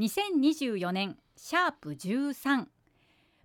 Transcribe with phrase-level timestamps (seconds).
[0.00, 2.64] 2024年シャープ13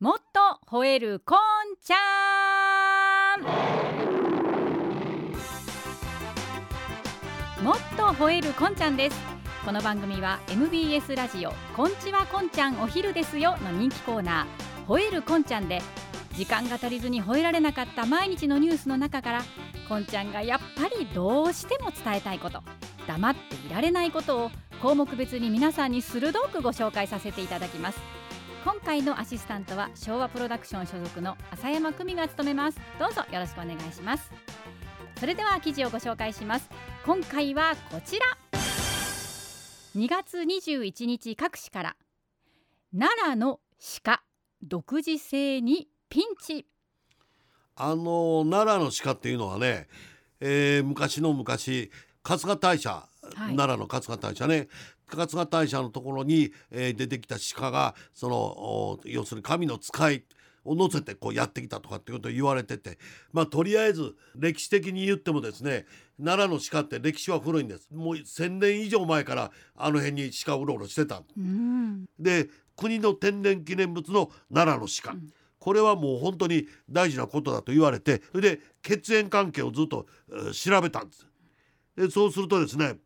[0.00, 1.38] もっと吠えるこん
[1.80, 3.42] ちゃん。
[7.62, 9.16] もっと吠えるこんちゃんです。
[9.64, 15.80] この番組は MBS ラジオこんちはこんちゃんお昼ですよの人気コーナー吠えるこんちゃんで
[16.34, 19.42] 時間が足りずに吠えられなかった毎日のニュースの中から
[19.88, 22.62] こんちゃんがやっぱりどうしても伝えたいこと
[23.06, 24.50] 黙っていられないことを
[24.82, 27.98] 項目別に皆さんに鋭くご紹介させていただきます。
[28.64, 32.78] 今回のアシスタントは昭和プロダクション所属の浅山久美が務めます。
[32.98, 34.30] どうぞよろしくお願いします。
[35.18, 36.70] それでは記事をご紹介します。
[37.04, 38.24] 今回はこちら。
[39.96, 41.96] 2月21日各紙から。
[42.98, 43.60] 奈良の
[44.02, 44.22] 鹿。
[44.62, 46.66] 独自性にピンチ。
[47.76, 49.88] あの奈良の鹿っていうのはね、
[50.40, 51.90] えー、昔の昔
[52.22, 54.68] 春日大社、はい、奈良の春日大社ね。
[55.06, 60.24] 春日大社のところに、えー、出てきた鹿がその要するに神の使い
[60.64, 62.98] を乗せてこうやってきたとかってことを言われてて。
[63.32, 65.86] まあとりあえず歴史的に言ってもですね
[66.22, 67.88] 奈良の鹿って歴史は古いんです。
[67.92, 81.26] もう1,000年以上前からあの辺に鹿うろうろしてた、うん、で国の天然記念物の奈良の鹿、うん、これはもう本当に大事なことだと言われてそれで血縁関係をずっと、えー、調べたんです。
[81.96, 82.96] でそうするとですね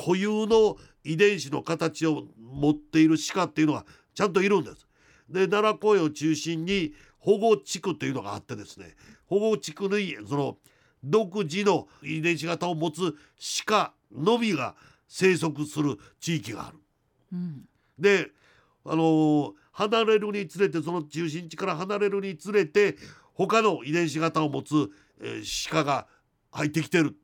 [0.00, 3.84] 固有の遺伝子の形を持っている鹿っていうのが
[4.14, 4.86] ちゃんといるんです。
[5.28, 10.56] で奈良公園を中心に保護地区というのがあってですね保護地区にその
[11.04, 13.14] 独自の遺伝子型を持つ
[13.66, 14.74] 鹿のみが
[15.06, 16.78] 生息する地域がある。
[17.32, 18.30] うん、で
[18.84, 22.96] あのー、離れるにつれてその中心地から離れるにつれて
[23.34, 26.06] 他の遺伝子型を持つ、えー、鹿が
[26.50, 27.16] 入ってきてる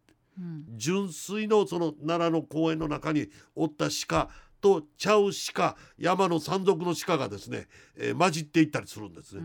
[0.77, 4.29] 純粋のその奈良の公園の中におった鹿
[4.61, 9.43] とちゃう鹿山の山賊の鹿がですね、えー、混じっていったりするんですね。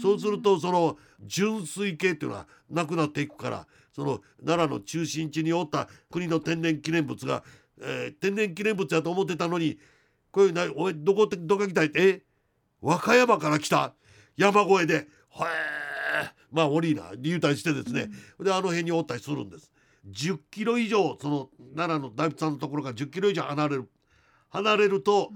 [0.00, 7.44] そうするとその純粋系っていうのはなくなっていくからその奈良の中心地におった国の天然記念物が、
[7.80, 9.78] えー、天然記念物やと思ってたのに
[10.30, 12.22] これなおいどこどこ来たいえ？
[12.80, 13.94] 和歌山から来た。
[14.36, 15.06] 山越えでへえ
[16.50, 19.70] まあ降りな言うたりしてですね、うん、であの辺におったりするんです。
[20.10, 23.88] 10キロ以上その奈良の大仏さんのところから10キロ以上離れる
[24.50, 25.30] 離れると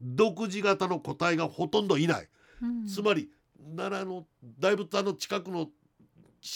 [0.00, 2.28] 独自型の個体がほとんどいない、
[2.62, 3.30] うん、つまり
[3.76, 4.26] 奈良の
[4.58, 5.68] 大仏さんの近くの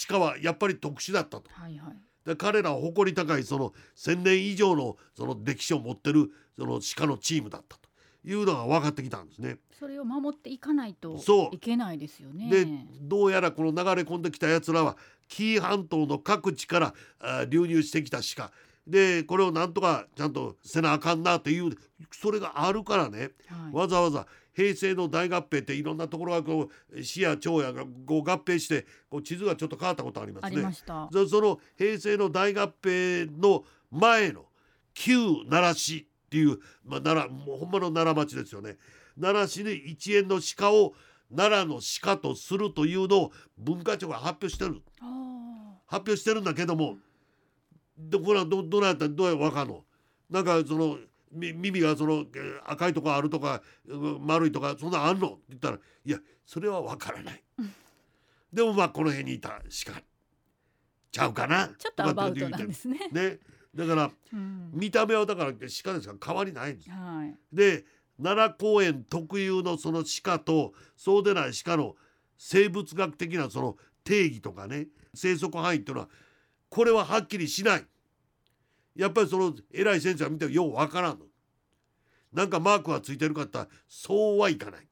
[0.09, 1.45] 鹿はやっぱり特殊だったと。
[1.51, 1.97] はいはい。
[2.25, 7.80] で彼らは誇り高いその1,000年以上のその歴史を持ってるその鹿のチームだったと
[8.25, 9.59] いうのが分かってきたんですね。
[9.79, 11.19] それを守っていかないと
[11.53, 12.51] いけないですよね。
[12.51, 12.67] で
[13.01, 14.97] どうやらこの流れ込んできたやつらは
[15.29, 18.51] 紀伊半島の各地からあ流入してきた鹿
[18.87, 21.73] でこれをなんとかちゃんとせなあかんなという
[22.11, 30.63] それがあるからね、はい、わざわざ平成の大合併っていろんなところがこう市や町やが合併してこう地図がちょっと変わったことありますね。
[31.29, 34.47] その平成の大合併の前の
[34.93, 38.77] 旧奈良市っていう、まあ、奈良もうほんまの奈良町ですよね。
[39.21, 40.95] 奈良市に一円の鹿を
[41.29, 44.81] 奈良の鹿とするというのを文化庁が発表してる。
[45.89, 46.99] 発表してるんだけども
[47.99, 49.85] どこらどどうやったらどうやわかんの。
[50.31, 50.99] なんかその
[51.33, 52.25] 耳がその
[52.65, 53.61] 赤いとこあるとか
[54.21, 55.27] 丸いとかそんなあんの？
[55.27, 57.43] って言ったらいやそれはわからない、
[58.53, 60.01] でもまあこの辺にいた鹿
[61.11, 61.71] ちゃうかな。
[61.77, 62.99] ちょっとアバウトなんですね。
[63.11, 63.39] ね
[63.75, 65.93] だから、うん、見た目はだから鹿ですか？
[65.93, 67.85] ら変わりないんです、はい、で
[68.23, 71.95] 奈良公園特有のその鹿とそうでない鹿の
[72.37, 76.09] 生物学的なその定義とかね生息範囲っていうのは
[76.69, 77.85] これははっきりしない。
[78.97, 81.27] やっぱりその偉い先生が見てようわからんの。
[82.33, 84.87] なんかマークがついてるかったらそうはいかない。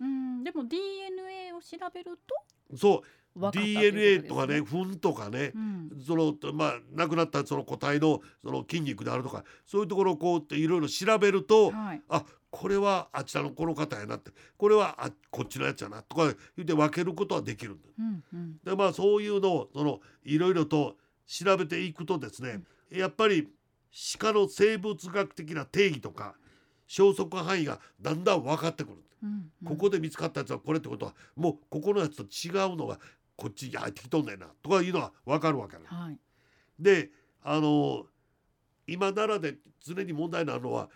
[0.00, 0.44] うん。
[0.44, 3.02] でも DNA を調べるとそう
[3.36, 4.60] DNA とかね。
[4.60, 20.96] 糞とかね、うん、そのまあ亡くなったその個体のその筋肉であるとかそういうところをこうっていろいろ調べると、はい、あこれはあちらのこの方やなってこれはあこっちのやつやなとか言って分けることはできるんだ、うんうん、でまあそういうのをそのいろいろと
[21.26, 22.60] 調べていくとですね、
[22.92, 23.48] うん、やっぱり
[24.20, 26.34] 鹿の生物学的な定義とか
[26.86, 32.98] 消息範囲がだんだん分かってくる、うんうん、ここで見つかったやつはこれってことはもうここのやつと違うのが
[33.36, 36.18] こっちに入ってきとんねんなとかいうのは分かるわけな、はい、
[36.78, 37.10] で
[37.42, 38.04] あの
[38.86, 40.88] 今奈良で常に問題なのは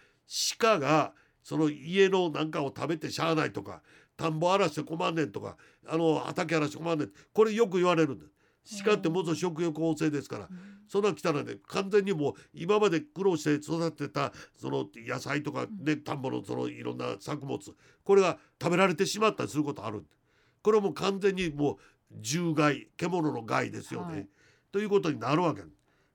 [0.59, 1.13] 鹿が
[1.43, 3.83] その家のなんかを食べてしゃあないとか
[4.17, 5.57] 田んぼ荒らして困んねんとか
[5.89, 7.11] あの畑荒らして困んねん。
[7.33, 10.49] これよく言われるんです鹿ってもっと食欲旺盛ですから、
[10.89, 17.59] そんな来たらね完全にもう今まで苦労して育てたその野菜とかね、田んぼのそのいろんな作物
[18.05, 20.05] これが食べられてしまったりすることある
[20.63, 21.77] これはもう完全にもう
[22.23, 24.29] 獣害獣の害ですよね、はい、
[24.73, 25.63] ということになるわけ。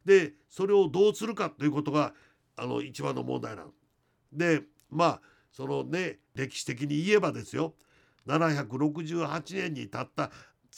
[0.05, 2.13] でそれをどうするかということが
[2.55, 3.71] あの一番の問題なの。
[4.31, 7.73] でまあそのね歴史的に言えばですよ。
[8.27, 10.31] 768年にたった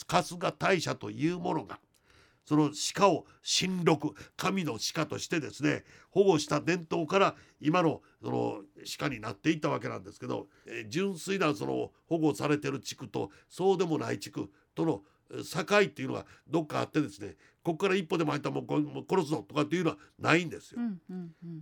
[0.08, 1.78] 春日大社というものが
[2.46, 8.60] その鹿を神禄神の鹿としてですね保護した伝統から今のその
[8.98, 17.34] 鹿になっていったわけなんですけど、えー、純粋なその保護されてる地区とそうでもない地区との境っていうのがどっかあってですね
[17.64, 20.80] ここから一歩でも入ったらもう殺すぞとかっていうのはないんですよ、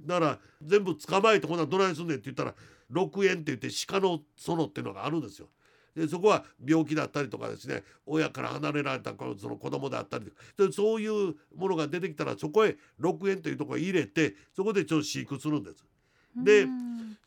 [0.05, 2.55] だから全部捕まえてこんなどないすんねんって言ったら
[2.93, 5.49] 6円って言って鹿の園っていうのがあるんですよ。
[5.97, 10.27] でそこは病気だったりとかですね親から離れられたその子供であったり
[10.59, 15.85] でそういうものが出てきたらそこへ6円というところへ入れてそこでちょっと飼育するんです。
[16.37, 16.67] で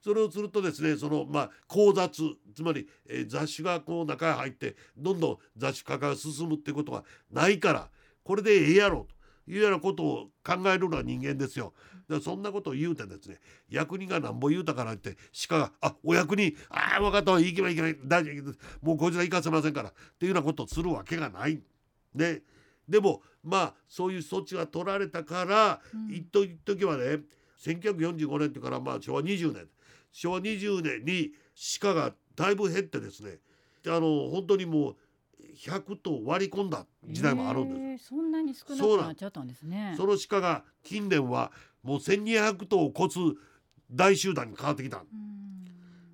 [0.03, 2.21] それをするとですねそのまあ交雑
[2.53, 7.87] つまり、えー、雑種がこう中へ入ってどんどん雑種化が進むっていうことがないから
[8.23, 9.16] これでええやろうと
[9.47, 11.73] いうようなことを考えるのは人間ですよ。
[12.09, 13.39] でそんなことを言うてですね
[13.69, 15.17] 役人がなんぼ言うたからって
[15.49, 21.61] 鹿が「あお役人ああ分かった行けばいけない大丈夫もうこちら行かせませんから」っていうようなことをするわけがない。
[22.15, 22.43] で
[22.87, 27.19] でもまあそういう措置は取られたから、うん、一時はね
[27.59, 29.67] 1945年っていうからまあ昭和20年
[30.11, 31.33] 昭和20年に
[31.81, 33.39] 鹿がだいぶ減ってですね
[33.87, 34.95] あの本当にもう
[35.57, 38.09] 100頭割り込んだ時代もあるんです。
[38.09, 39.95] そんなに少なくなっちゃったんですね。
[39.97, 41.51] その鹿が近年は
[41.83, 43.19] もう1200頭を超す
[43.91, 45.03] 大集団に変わってきた。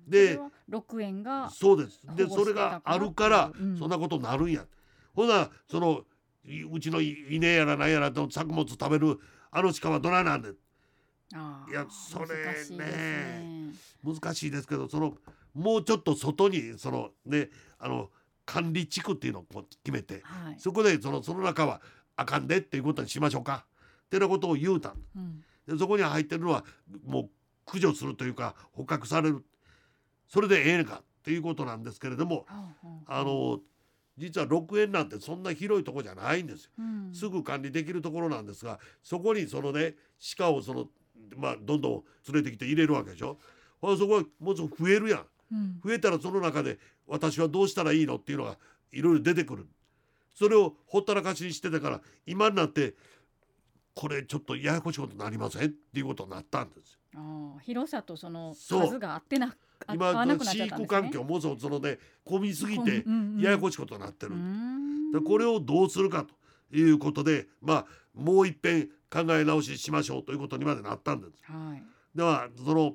[0.08, 0.38] で
[0.70, 2.00] 6円がそうです。
[2.16, 4.64] でそれがあるからそんなことになるんや。
[5.14, 6.04] ほなその
[6.70, 9.18] うちの稲やらなんやらと作物食べる
[9.50, 10.50] あの鹿はどないなんで。
[11.70, 12.26] いやそれ
[12.76, 13.72] ね
[14.04, 15.14] 難しいですけどその
[15.52, 17.48] もうちょっと外にそのね
[17.78, 18.10] あの
[18.44, 19.44] 管理地区っていうのを
[19.84, 21.80] 決めて、はい、そこでそのその中は
[22.16, 23.66] あかんでっていうことにしましょうか。
[24.06, 26.64] ってなことを言うたん、うん、でそこに入ってるのは
[27.04, 27.30] もう
[27.66, 29.44] 駆除するというか捕獲される。
[30.28, 32.46] それでええのかっていうことなんですけれども、
[32.84, 33.60] うん、あの
[34.16, 39.94] 実は6円なんてそんな広いとこじゃないんですよ、うん、すぐ管理できるところなんですがそこにそのね
[40.36, 40.86] 鹿をその
[41.36, 43.38] まあどんどん連れてきて入れるわけでしょ。
[43.98, 45.26] そこはもうちょっと増えるやん
[45.84, 48.56] 増えたらその中で私はどうしたらいいのっていうのが
[48.92, 49.66] いろいろ出てくる。
[50.34, 52.94] それをほったらかしにしてたから今になって
[53.94, 56.98] これちょっとややこしいことになりませんっていうことになったんです。
[57.14, 59.54] あ広さとその数が合ってな
[59.92, 63.04] 今飼育環境もそのね混みすぎて
[63.38, 64.32] ややこしいことになってる、
[65.12, 71.40] でこれをどうするかということでまあもう一遍考え直ししましょうということにまでなったんです。
[71.42, 71.82] はい、
[72.16, 72.94] ではその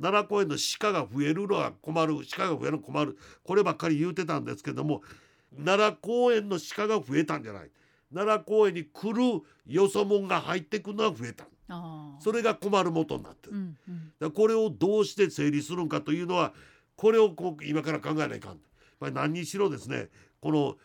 [0.00, 3.18] 奈良公園の鹿が増えるのは困る鹿が増えるのは困る。
[3.44, 5.02] こればっかり言うてたんですけども
[5.56, 7.70] 奈良公園の鹿が増えたんじゃない。
[8.12, 11.46] 奈良公園に来るよそ者が入ってくるのは増えた。
[12.20, 13.76] それが困る元になってる、うん
[14.20, 16.54] うん、これをどうして整理するんかというのは
[16.96, 18.58] これをこう今から考えないかん、
[19.00, 20.08] まあ、何にしろですね
[20.40, 20.76] この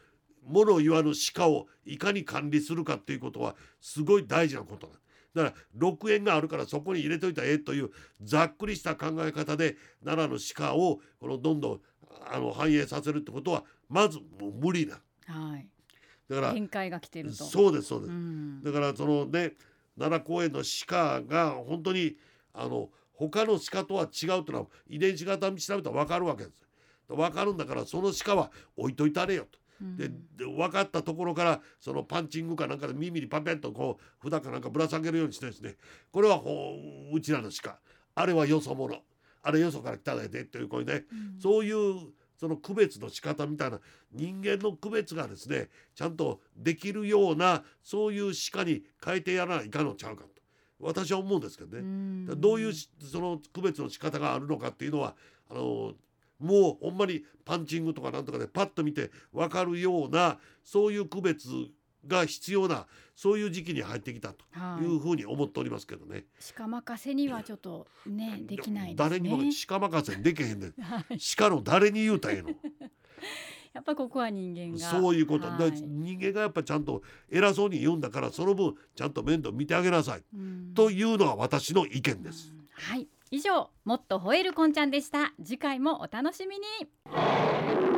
[0.46, 4.98] 物を言わぬ鹿をいかに管理するかっていうことはすごい大事なことなん
[5.36, 7.92] だから6円があるからそこに入れといたらええという
[8.22, 11.82] ざっくりした考え方で奈良の鹿をこのどんどん
[12.32, 15.00] あの反映させるってことはまずもう無理な。
[15.26, 15.68] はい、
[16.30, 19.54] だから限界が来てるとそうですそうです、うん、だからそのね
[19.98, 22.18] 奈良公園の鹿が本当に
[22.54, 26.62] あの他の鹿とは違うというのは遺伝子型調べたら分かるわけです。
[27.08, 29.60] 分かるんだからその鹿は置いといたれよと。
[29.82, 35.76] で分かったところからそのパンチングかなんかで耳にパペッとこう札かなんかぶら下げるようにしてですね。
[36.12, 36.42] これは
[37.12, 37.80] うちらの鹿。
[38.16, 39.02] あれはよそ者。
[39.42, 43.80] あれよそから来ただでっていうこういうね、うん、そういうその区別の仕方みたいな
[44.12, 50.30] 人間の区別がですねちゃんとできるようなそういう鹿に変えてやらないかのちゃうかと。
[50.80, 52.36] 私は思うんですけどね。
[52.38, 55.16] どういうその区別の仕方があるのかっていうのは
[55.50, 55.94] あの
[56.44, 61.48] もうほんまにパンチングとかなんとかでパッと見て分かるようなそういう区別
[62.06, 62.86] が必要な
[63.16, 64.44] そういう時期に入ってきたと
[64.82, 64.86] い。
[64.86, 66.12] うふうに思っておりますけどね。
[66.12, 66.24] はい、
[66.56, 70.74] 鹿任せにはちょっとねできない、ね、誰にも鹿任せにできへんねん。
[70.82, 72.50] はい、鹿の誰に言うたらええの？
[73.74, 74.78] やっぱここは人間が。
[74.78, 80.24] そういうこと、はい、人間がやっぱちゃんと偉そうに言うんだからその分ちゃんと面倒見てあげなさい、
[80.76, 82.54] というのは私の意見です。
[82.74, 85.34] はい以上もっと吠えるこんちゃんでした。
[85.44, 87.93] 次回もお楽しみに。